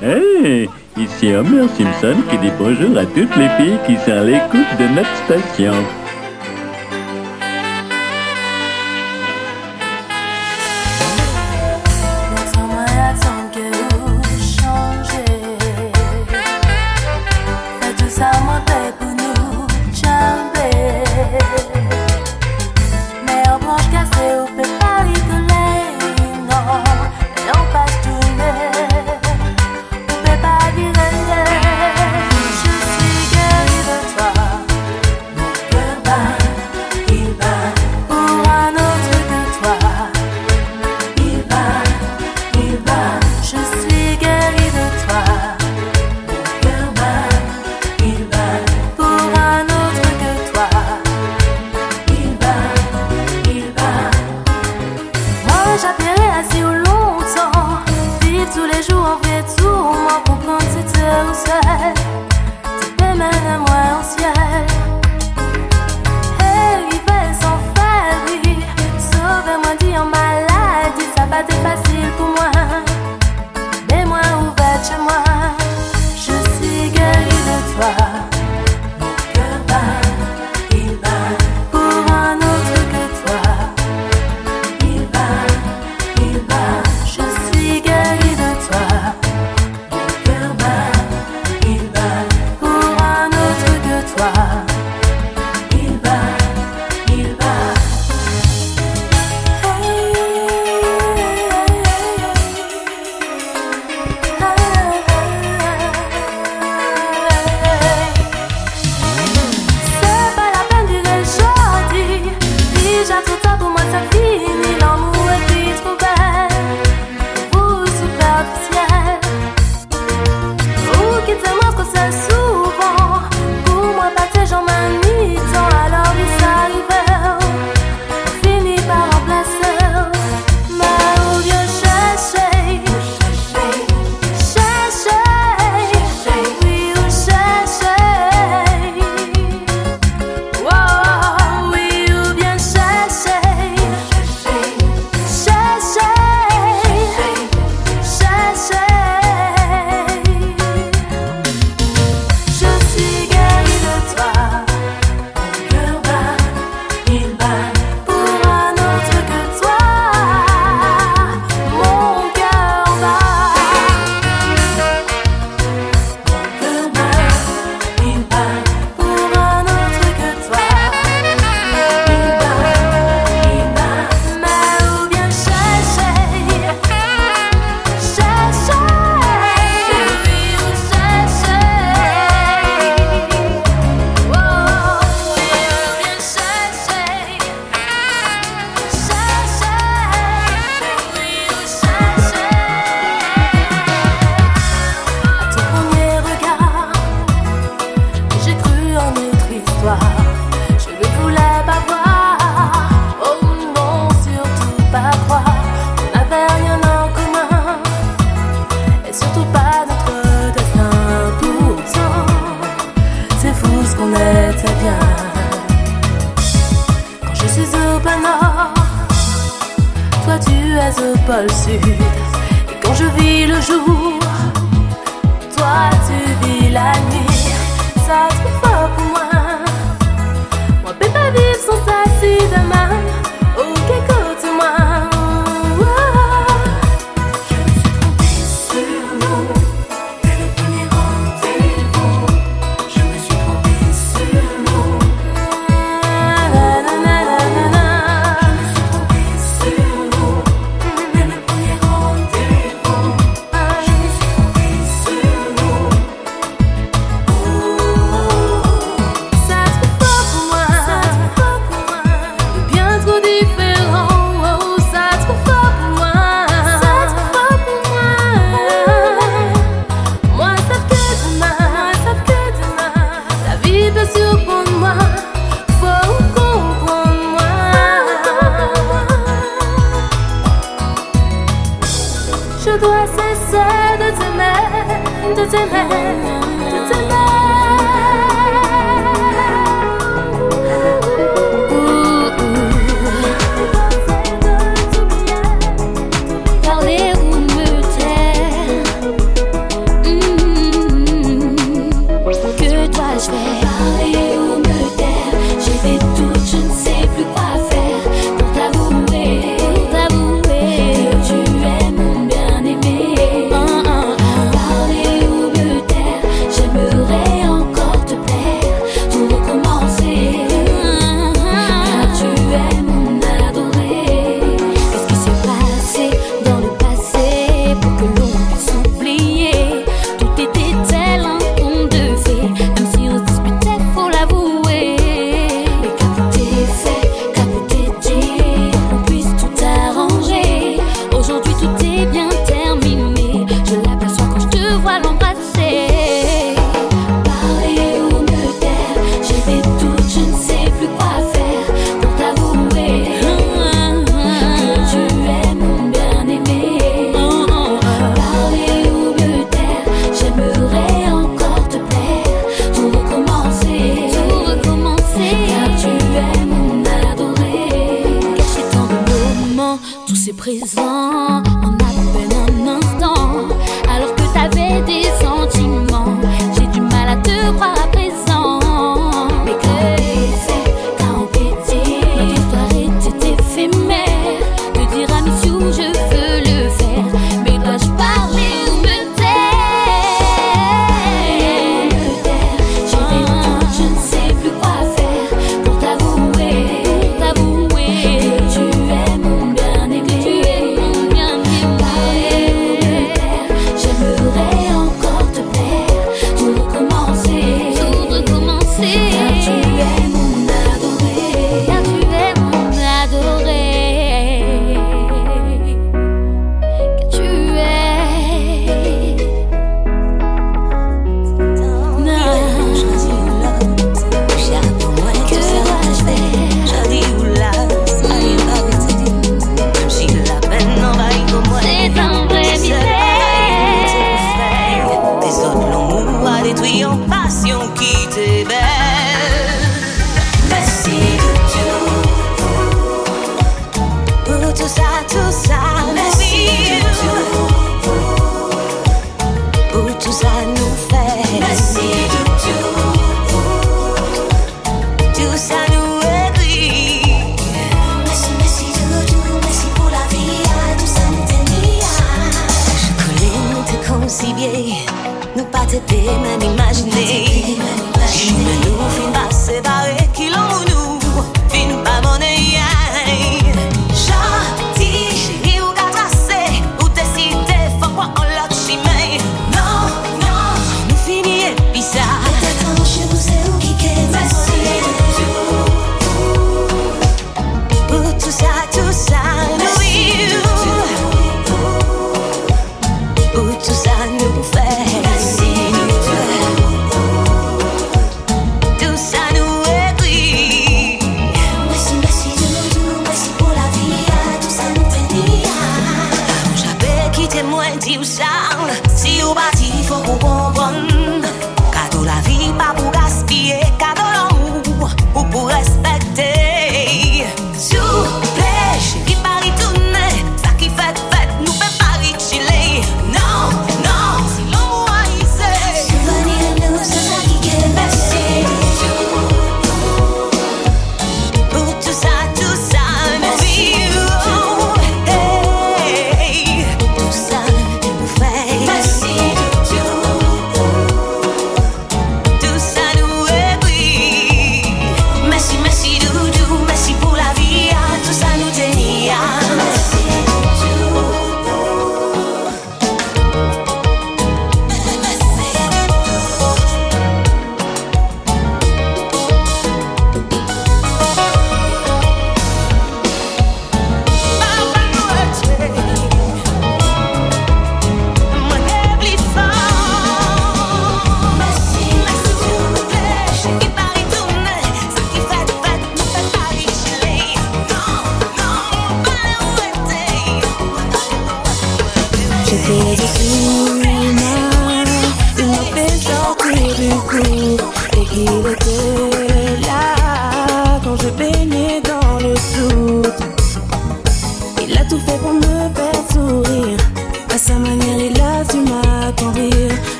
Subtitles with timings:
[0.00, 4.78] Hey, ici Homer Simpson qui dit bonjour à toutes les filles qui sont à l'écoute
[4.78, 5.74] de notre station.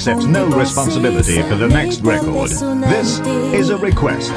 [0.00, 2.48] accept no responsibility for the next record.
[2.48, 3.20] This
[3.52, 4.32] is a request.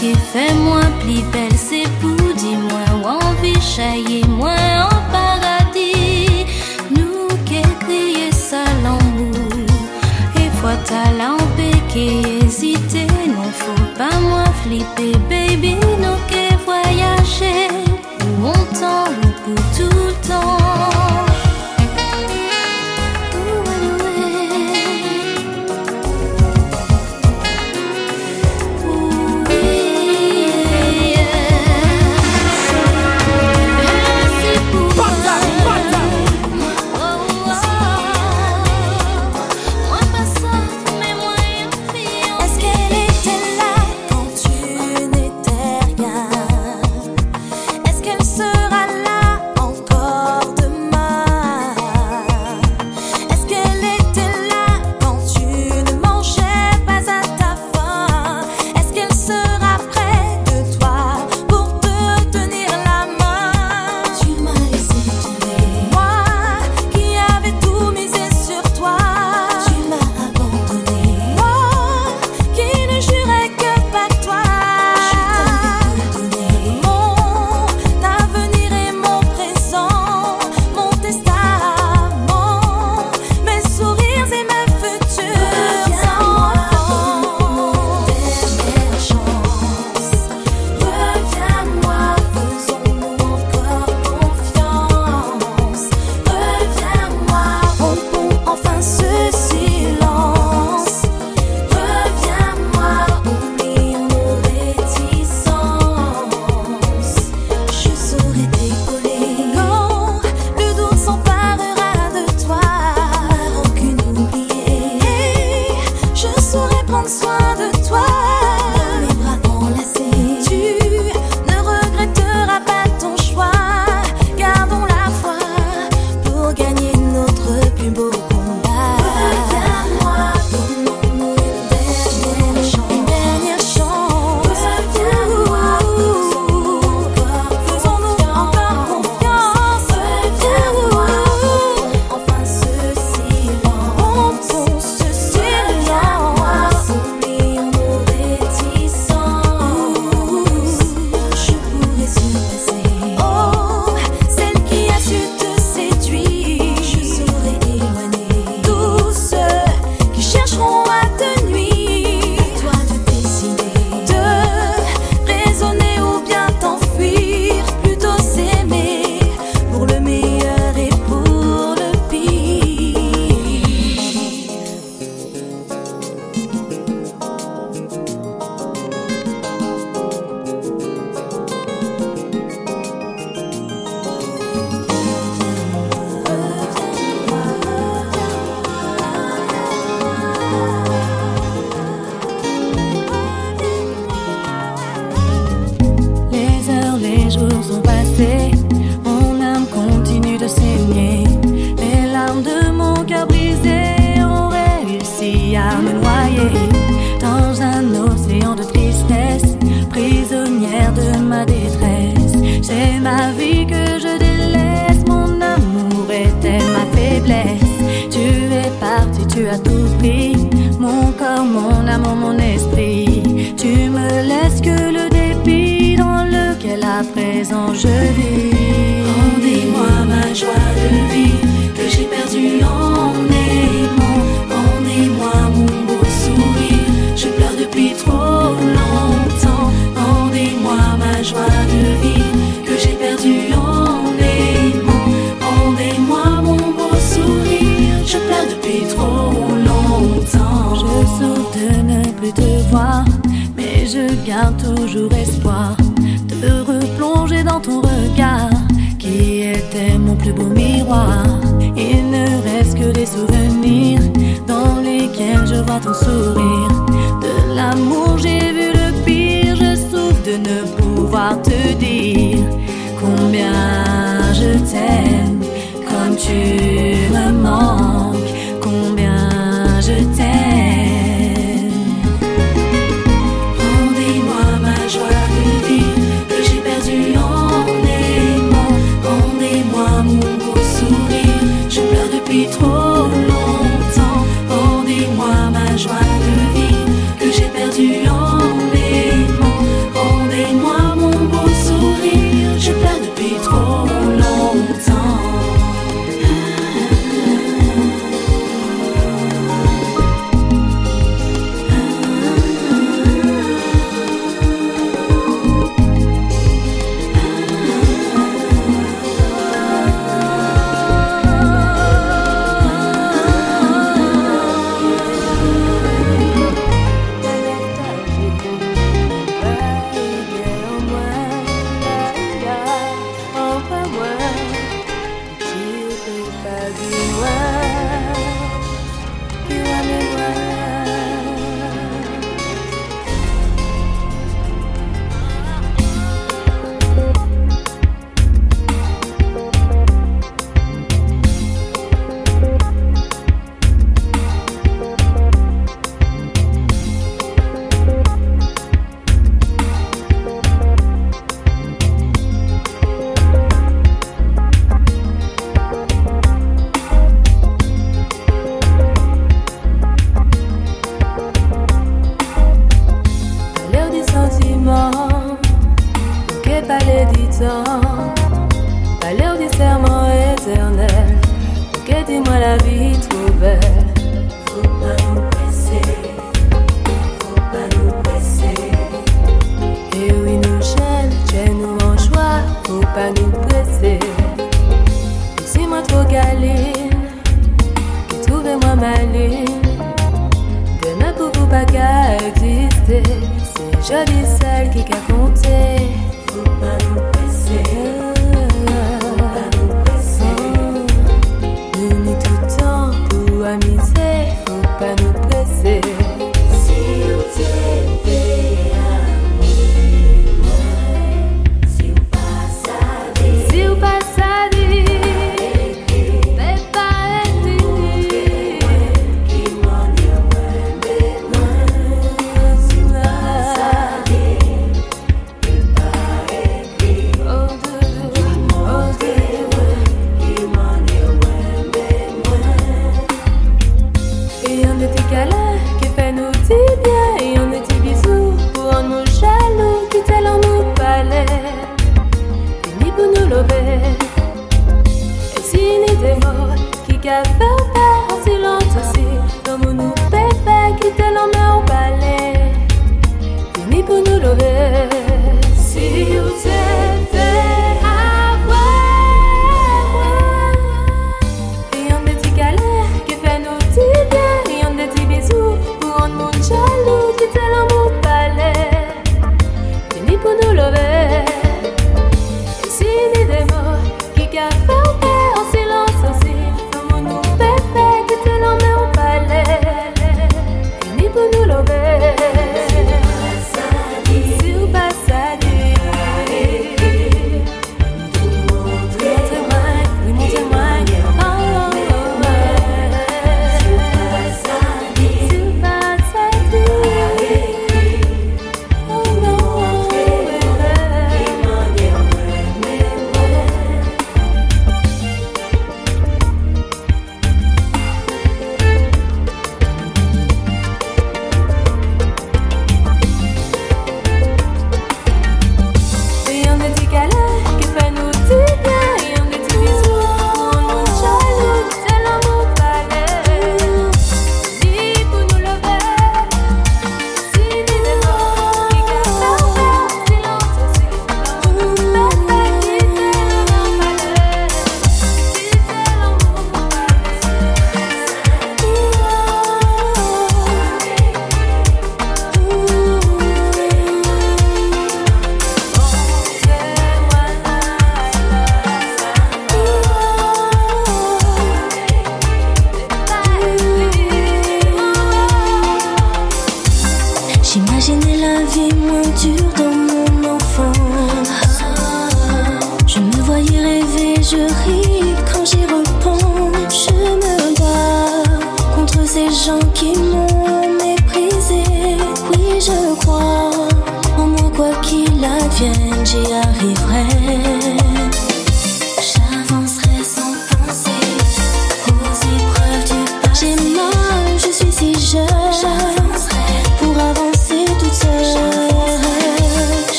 [0.00, 1.22] De manquer, fais-moi plus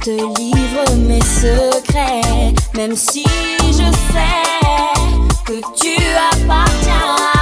[0.00, 4.40] te livre mes secrets, même si je sais
[5.44, 5.94] que tu
[6.32, 7.39] appartiens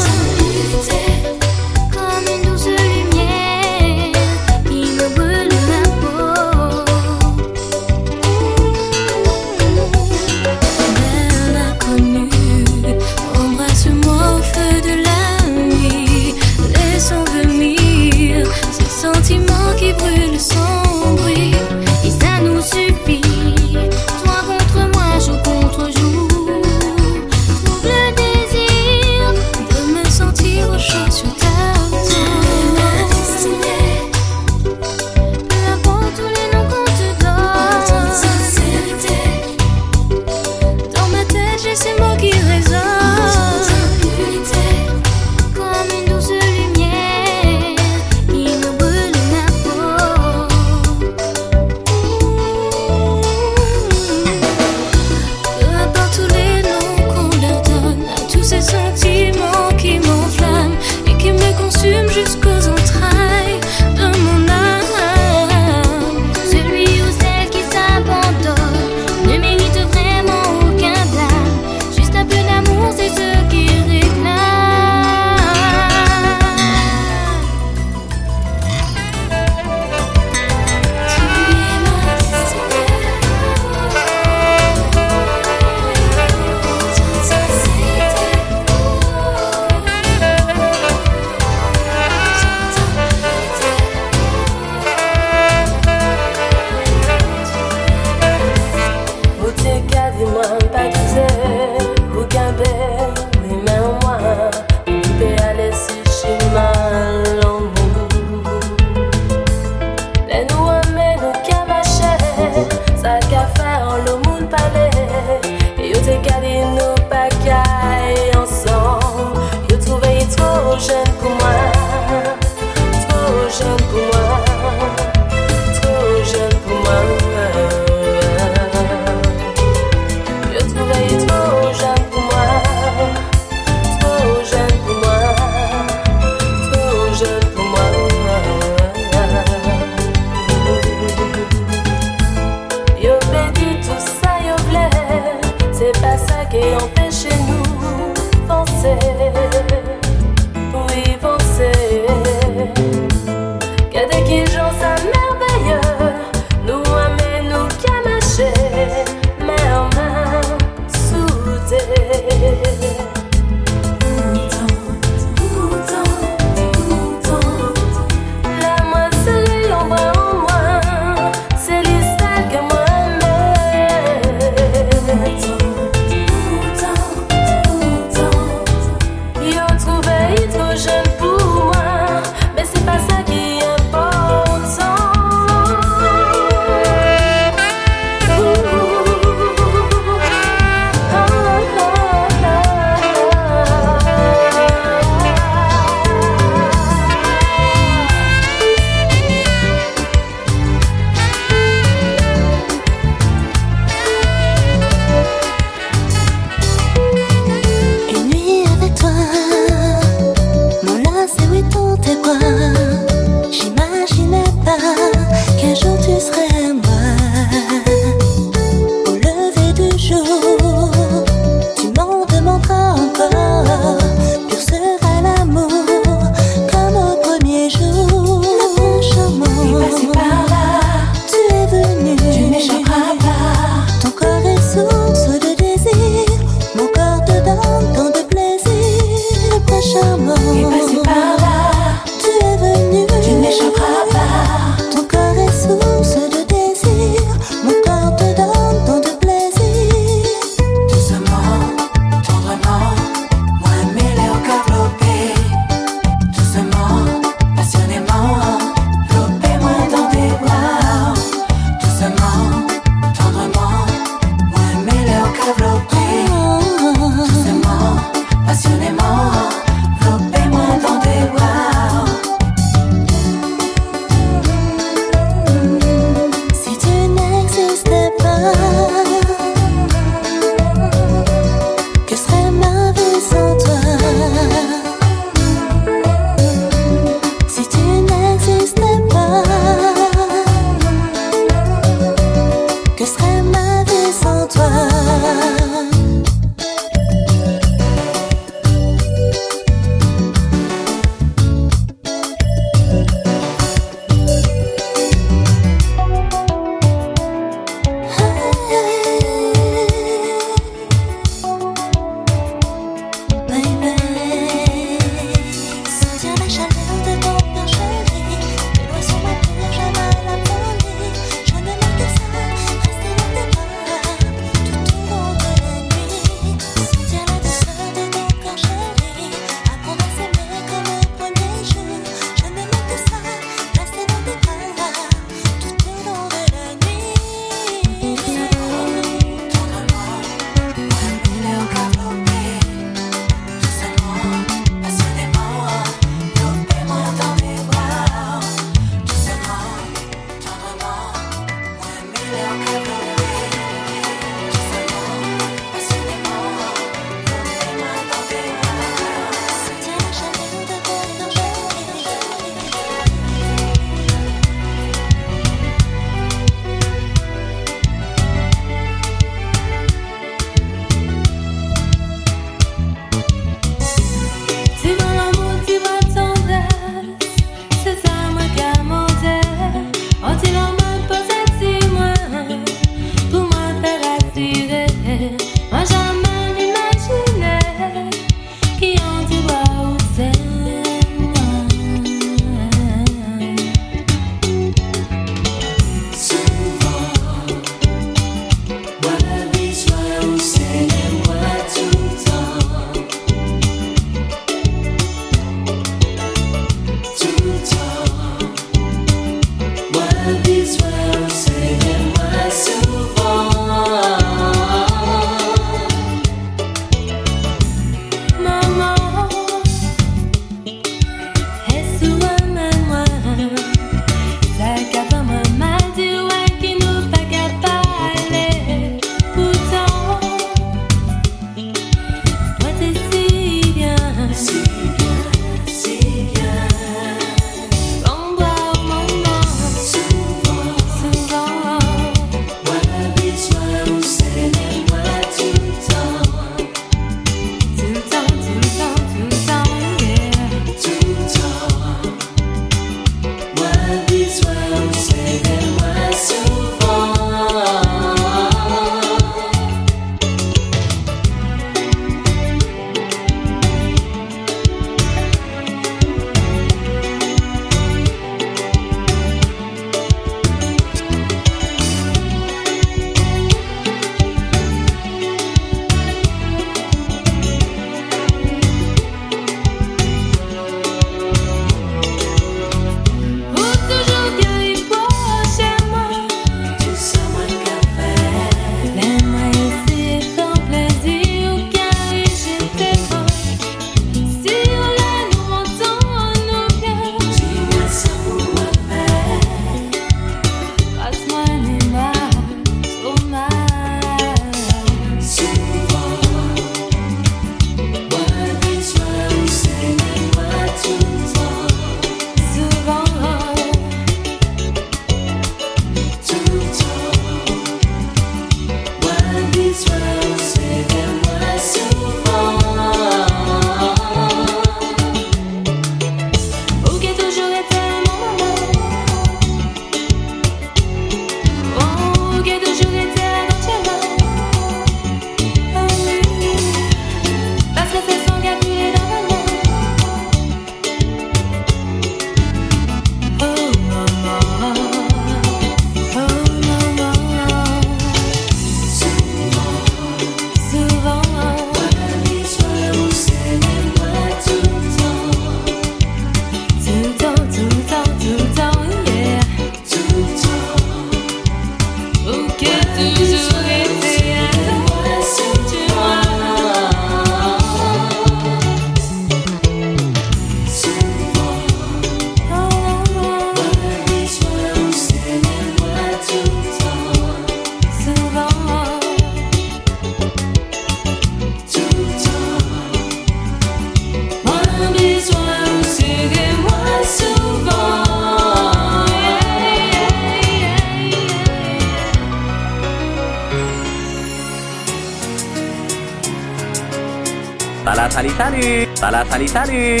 [599.04, 600.00] salut Salut, salut,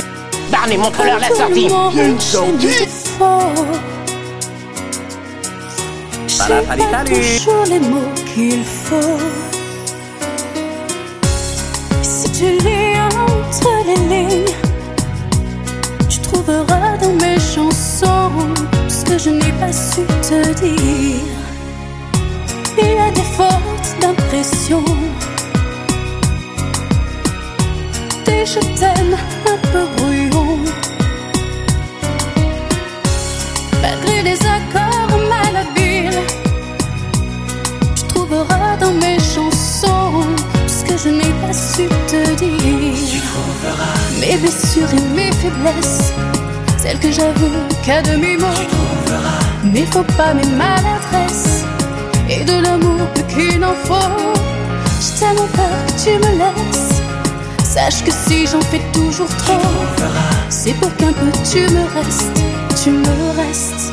[0.50, 1.68] Barney, montre-leur la sortie.
[6.26, 9.18] Salut, salut, salut toujours les mots qu'il faut.
[12.02, 12.96] Si tu lis
[13.28, 14.54] entre les lignes,
[16.08, 18.30] tu trouveras dans mes chansons
[18.88, 21.20] ce que je n'ai pas su te dire.
[22.78, 24.82] Il y a des fautes d'impression,
[28.46, 29.16] je t'aime
[29.46, 30.58] un peu brouillon.
[33.80, 36.20] Malgré les accords malhabiles,
[37.96, 40.26] tu trouveras dans mes chansons
[40.66, 43.22] ce que je n'ai pas su te dire.
[44.20, 46.12] Mes blessures et mes faiblesses,
[46.82, 48.60] celles que j'avoue qu'à demi-mot.
[49.72, 51.64] Mes faux pas, mes maladresses,
[52.28, 54.34] et de l'amour plus qu'il en faut.
[55.18, 56.83] Tellement peur que tu me laisses.
[57.74, 59.58] Sache que si j'en fais toujours trop,
[60.48, 62.40] c'est pour qu'un peu tu me restes,
[62.80, 63.92] tu me restes.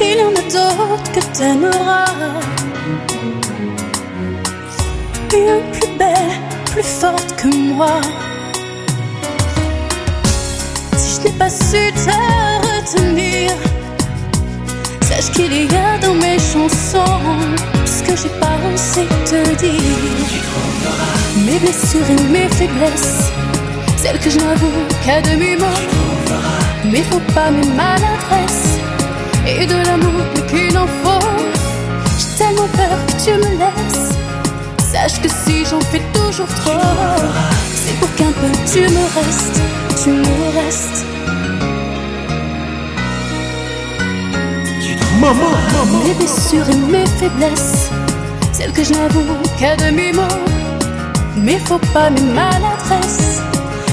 [0.00, 2.40] Il y en a d'autres que t'aimeras.
[5.30, 6.40] Bien plus belle,
[6.72, 8.00] plus forte que moi.
[10.96, 12.10] Si je n'ai pas su te
[12.66, 13.52] retenir,
[15.02, 17.38] sache qu'il y a dans mes chansons
[18.22, 18.27] j'ai
[18.72, 19.98] osé te dire.
[21.46, 23.30] Mes blessures et mes faiblesses,
[23.96, 25.66] celles que je n'avoue qu'à demi-mot.
[26.84, 28.78] Mes faux pas, mes maladresses,
[29.46, 31.26] et de l'amour plus qu'il en faut.
[32.18, 34.08] J'ai tellement peur que tu me laisses.
[34.92, 36.80] Sache que si j'en fais toujours trop,
[37.74, 39.60] c'est pour qu'un peu tu me restes,
[40.02, 41.04] tu me restes.
[45.20, 45.34] Maman,
[45.72, 46.04] maman.
[46.04, 47.90] Mes blessures et mes faiblesses,
[48.58, 50.36] celles que je n'avoue qu'à demi-mot.
[51.36, 53.40] Mes faux pas, mes maladresses,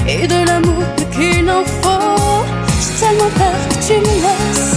[0.08, 2.44] et de l'amour plus qu'il en faut.
[2.82, 4.72] J'ai tellement peur que tu me laisses.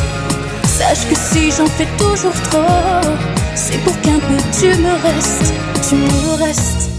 [0.77, 3.09] Sache que si j'en fais toujours trop,
[3.55, 5.53] c'est pour qu'un peu tu me restes,
[5.87, 6.89] tu me restes.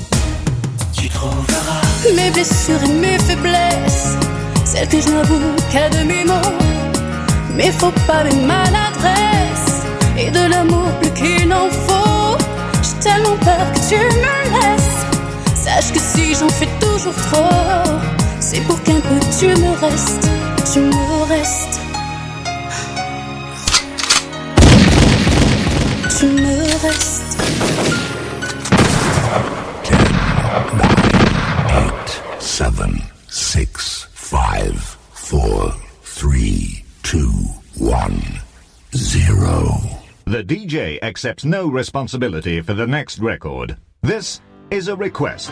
[0.93, 1.83] Tu trouveras
[2.17, 4.17] Mes blessures et mes faiblesses,
[4.65, 6.51] celles que je n'avoue qu'à demi-mot.
[7.57, 9.77] Mes faux pas, mes maladresses,
[10.19, 12.10] et de l'amour plus qu'il en faut.
[13.01, 15.07] Tellement peur que tu me laisses.
[15.55, 17.99] Sache que si j'en fais toujours trop,
[18.39, 20.29] c'est pour qu'un peu tu me restes,
[20.73, 21.81] tu me restes.
[26.19, 27.19] Tu me restes.
[41.11, 43.77] Accepts no responsibility for the next record.
[44.01, 44.41] This
[44.71, 45.51] is a request.